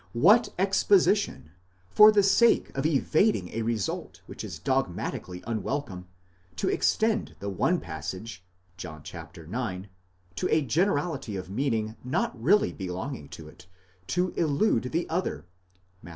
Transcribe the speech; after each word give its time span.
What 0.17 0.51
exposition! 0.57 1.51
for 1.91 2.11
the 2.11 2.23
sake 2.23 2.75
of 2.75 2.87
evading 2.87 3.49
a 3.49 3.61
result 3.61 4.21
which 4.25 4.43
is 4.43 4.57
dogmati 4.59 5.23
cally 5.23 5.43
unwelcome, 5.45 6.07
to 6.55 6.67
extend 6.69 7.35
the 7.39 7.51
one 7.51 7.79
passage 7.79 8.43
(John 8.77 9.01
ix.) 9.01 9.27
to 9.33 10.49
a 10.49 10.63
generality 10.63 11.35
of 11.35 11.51
meaning 11.51 11.97
not 12.03 12.33
really 12.41 12.73
belonging 12.73 13.29
to 13.29 13.47
it, 13.47 13.67
to 14.07 14.29
elude 14.31 14.85
the 14.91 15.07
other 15.07 15.45
(Matt. 16.01 16.09